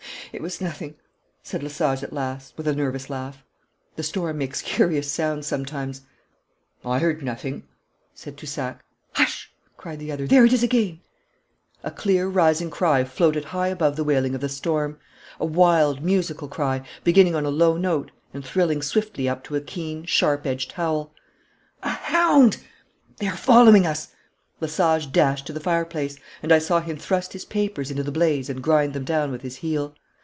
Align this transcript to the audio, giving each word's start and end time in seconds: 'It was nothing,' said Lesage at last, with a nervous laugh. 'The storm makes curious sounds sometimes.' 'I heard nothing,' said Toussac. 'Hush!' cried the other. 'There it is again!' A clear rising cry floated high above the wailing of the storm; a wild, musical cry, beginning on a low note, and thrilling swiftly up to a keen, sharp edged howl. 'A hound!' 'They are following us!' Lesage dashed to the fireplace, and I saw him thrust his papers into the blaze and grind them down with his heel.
'It 0.33 0.41
was 0.41 0.61
nothing,' 0.61 0.95
said 1.43 1.61
Lesage 1.61 2.03
at 2.03 2.13
last, 2.13 2.53
with 2.55 2.65
a 2.65 2.73
nervous 2.73 3.09
laugh. 3.09 3.43
'The 3.97 4.03
storm 4.03 4.37
makes 4.37 4.61
curious 4.61 5.11
sounds 5.11 5.45
sometimes.' 5.45 6.03
'I 6.85 6.99
heard 6.99 7.21
nothing,' 7.21 7.63
said 8.13 8.37
Toussac. 8.37 8.79
'Hush!' 9.11 9.51
cried 9.75 9.99
the 9.99 10.09
other. 10.09 10.27
'There 10.27 10.45
it 10.45 10.53
is 10.53 10.63
again!' 10.63 11.01
A 11.83 11.91
clear 11.91 12.27
rising 12.29 12.69
cry 12.69 13.03
floated 13.03 13.43
high 13.43 13.67
above 13.67 13.97
the 13.97 14.05
wailing 14.05 14.33
of 14.33 14.39
the 14.39 14.47
storm; 14.47 14.97
a 15.37 15.45
wild, 15.45 16.01
musical 16.01 16.47
cry, 16.47 16.81
beginning 17.03 17.35
on 17.35 17.43
a 17.45 17.49
low 17.49 17.75
note, 17.75 18.11
and 18.33 18.45
thrilling 18.45 18.81
swiftly 18.81 19.27
up 19.27 19.43
to 19.43 19.57
a 19.57 19.61
keen, 19.61 20.05
sharp 20.05 20.47
edged 20.47 20.71
howl. 20.71 21.11
'A 21.83 21.89
hound!' 21.89 22.55
'They 23.17 23.27
are 23.27 23.35
following 23.35 23.85
us!' 23.85 24.15
Lesage 24.61 25.11
dashed 25.11 25.45
to 25.45 25.51
the 25.53 25.59
fireplace, 25.59 26.17
and 26.41 26.53
I 26.53 26.59
saw 26.59 26.79
him 26.79 26.95
thrust 26.95 27.33
his 27.33 27.43
papers 27.43 27.91
into 27.91 28.03
the 28.03 28.13
blaze 28.13 28.49
and 28.49 28.63
grind 28.63 28.93
them 28.93 29.03
down 29.03 29.29
with 29.33 29.41
his 29.41 29.57
heel. 29.57 29.93